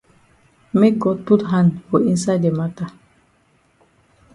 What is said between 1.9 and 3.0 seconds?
for inside the mata.